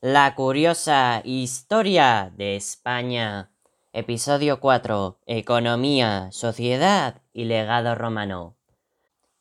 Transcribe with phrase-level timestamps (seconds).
[0.00, 3.50] La curiosa historia de España.
[3.92, 5.18] Episodio 4.
[5.26, 8.56] Economía, sociedad y legado romano.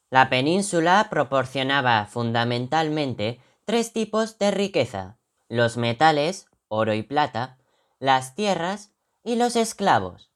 [0.09, 5.19] La península proporcionaba fundamentalmente tres tipos de riqueza.
[5.47, 7.59] Los metales, oro y plata,
[7.99, 8.89] las tierras
[9.23, 10.31] y los esclavos.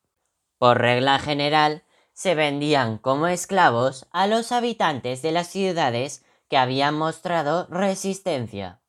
[0.60, 1.82] Por regla general,
[2.14, 8.81] se vendían como esclavos a los habitantes de las ciudades que habían mostrado resistencia.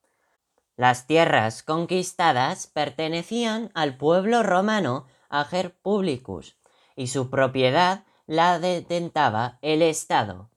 [0.83, 6.57] Las tierras conquistadas pertenecían al pueblo romano Ager Publicus
[6.97, 10.51] y su propiedad la detentaba el Estado.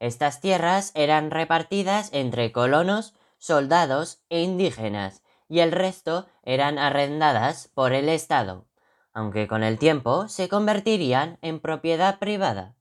[0.00, 7.92] Estas tierras eran repartidas entre colonos, soldados e indígenas y el resto eran arrendadas por
[7.92, 8.66] el Estado,
[9.12, 12.74] aunque con el tiempo se convertirían en propiedad privada.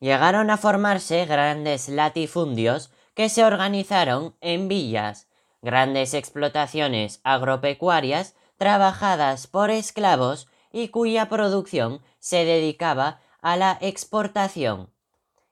[0.00, 5.28] Llegaron a formarse grandes latifundios que se organizaron en villas,
[5.62, 14.90] grandes explotaciones agropecuarias trabajadas por esclavos y cuya producción se dedicaba a la exportación.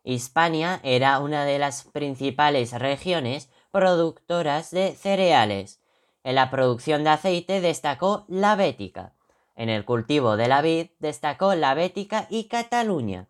[0.03, 5.81] Hispania era una de las principales regiones productoras de cereales.
[6.25, 9.15] En la producción de aceite destacó la Bética.
[9.55, 13.29] En el cultivo de la vid destacó la Bética y Cataluña,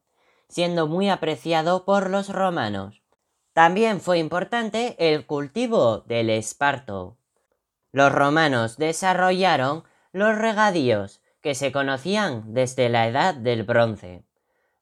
[0.49, 3.00] siendo muy apreciado por los romanos.
[3.61, 7.19] También fue importante el cultivo del esparto.
[7.93, 14.25] Los romanos desarrollaron los regadíos, que se conocían desde la edad del bronce.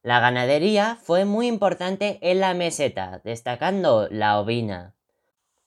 [0.04, 4.94] La ganadería fue muy importante en la meseta, destacando la ovina.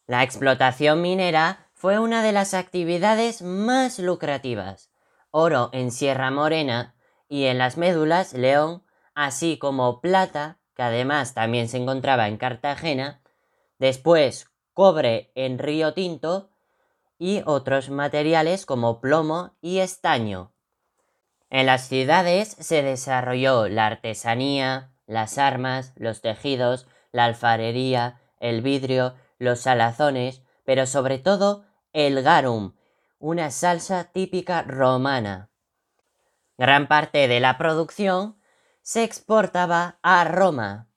[0.08, 4.89] La explotación minera fue una de las actividades más lucrativas.
[5.32, 6.95] Oro en Sierra Morena
[7.28, 13.22] y en las médulas León, así como plata, además también se encontraba en Cartagena,
[13.80, 16.50] después cobre en Río Tinto
[17.18, 20.54] y otros materiales como plomo y estaño.
[21.50, 29.16] En las ciudades se desarrolló la artesanía, las armas, los tejidos, la alfarería, el vidrio,
[29.38, 32.73] los salazones, pero sobre todo el garum,
[33.20, 35.50] una salsa típica romana.
[36.58, 38.38] Gran parte de la producción
[38.81, 40.87] se exportaba a Roma.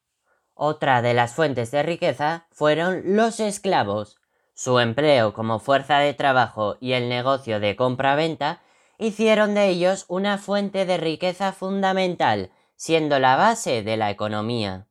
[0.55, 4.21] Otra de las fuentes de riqueza fueron los esclavos.
[4.55, 8.63] Su empleo como fuerza de trabajo y el negocio de compra-venta
[8.99, 14.87] hicieron de ellos una fuente de riqueza fundamental, siendo la base de la economía.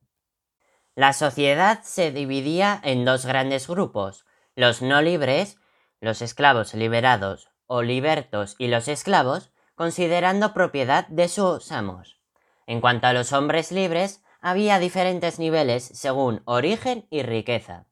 [0.94, 5.58] La sociedad se dividía en dos grandes grupos, los no libres,
[6.00, 12.20] los esclavos liberados o libertos y los esclavos, considerando propiedad de sus amos.
[12.66, 17.86] En cuanto a los hombres libres, había diferentes niveles según origen y riqueza.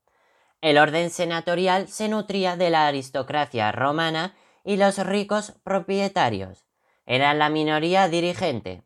[0.60, 4.34] El orden senatorial se nutría de la aristocracia romana
[4.64, 6.66] y los ricos propietarios.
[7.04, 8.84] Eran la minoría dirigente.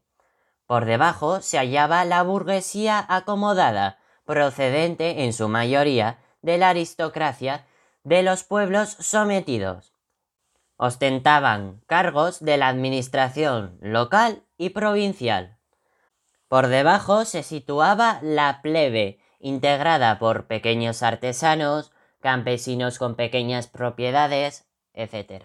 [0.66, 7.66] Por debajo se hallaba la burguesía acomodada, procedente en su mayoría de la aristocracia
[8.04, 9.92] de los pueblos sometidos.
[10.76, 15.55] Ostentaban cargos de la administración local y provincial.
[16.56, 24.64] Por debajo se situaba la plebe, integrada por pequeños artesanos, campesinos con pequeñas propiedades,
[24.94, 25.44] etc.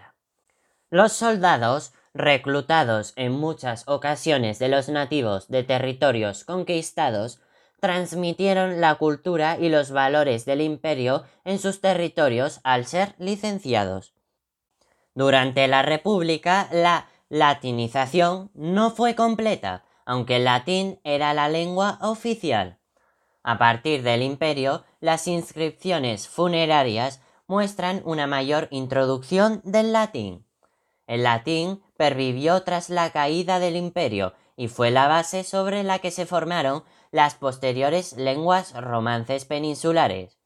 [0.88, 7.42] Los soldados, reclutados en muchas ocasiones de los nativos de territorios conquistados,
[7.78, 14.14] transmitieron la cultura y los valores del imperio en sus territorios al ser licenciados.
[15.14, 22.78] Durante la República, la latinización no fue completa, aunque el latín era la lengua oficial.
[23.42, 30.46] A partir del imperio, las inscripciones funerarias muestran una mayor introducción del latín.
[31.06, 36.10] El latín pervivió tras la caída del imperio y fue la base sobre la que
[36.10, 40.38] se formaron las posteriores lenguas romances peninsulares.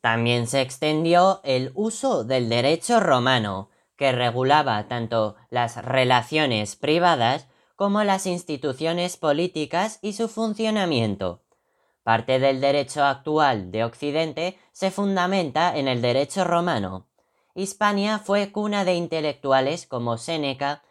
[0.00, 7.47] También se extendió el uso del derecho romano, que regulaba tanto las relaciones privadas
[7.78, 11.42] como las instituciones políticas y su funcionamiento.
[12.02, 17.06] Parte del derecho actual de Occidente se fundamenta en el derecho romano.
[17.54, 20.82] Hispania fue cuna de intelectuales como Séneca,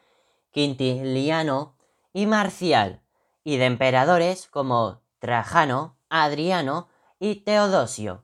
[0.52, 1.76] Quintiliano
[2.14, 3.02] y Marcial,
[3.44, 6.88] y de emperadores como Trajano, Adriano
[7.20, 8.24] y Teodosio.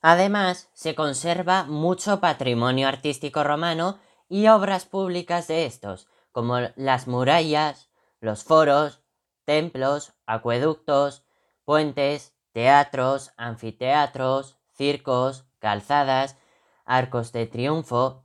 [0.00, 3.98] Además, se conserva mucho patrimonio artístico romano
[4.30, 7.90] y obras públicas de estos, como las murallas,
[8.20, 9.02] los foros,
[9.44, 11.24] templos, acueductos,
[11.64, 16.36] puentes, teatros, anfiteatros, circos, calzadas,
[16.84, 18.24] arcos de triunfo.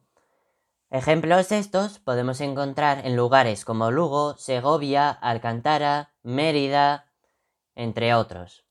[0.89, 7.11] Ejemplos de estos podemos encontrar en lugares como Lugo, Segovia, Alcántara, Mérida,
[7.75, 8.63] entre otros.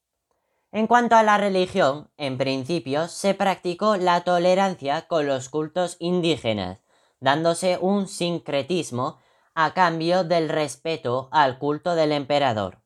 [0.71, 6.81] En cuanto a la religión, en principio se practicó la tolerancia con los cultos indígenas,
[7.21, 9.19] dándose un sincretismo
[9.55, 12.83] a cambio del respeto al culto del emperador.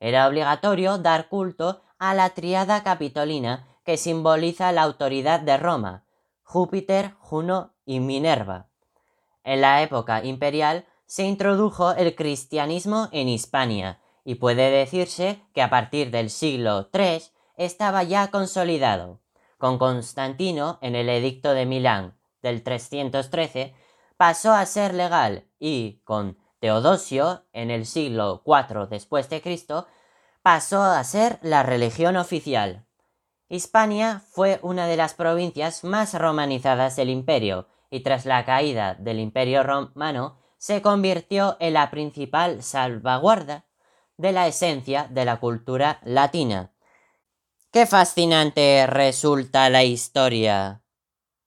[0.00, 6.04] Era obligatorio dar culto a la triada capitolina que simboliza la autoridad de Roma,
[6.42, 8.68] Júpiter, Juno y Minerva.
[9.44, 15.70] En la época imperial se introdujo el cristianismo en Hispania, y puede decirse que a
[15.70, 17.22] partir del siglo III
[17.56, 19.20] estaba ya consolidado.
[19.56, 23.72] Con Constantino, en el Edicto de Milán del 313,
[24.16, 29.86] pasó a ser legal y con Teodosio, en el siglo IV después de Cristo,
[30.42, 32.86] pasó a ser la religión oficial.
[33.48, 39.20] Hispania fue una de las provincias más romanizadas del imperio y tras la caída del
[39.20, 43.64] imperio romano se convirtió en la principal salvaguarda
[44.16, 46.72] de la esencia de la cultura latina.
[47.70, 50.80] Qué fascinante resulta la historia.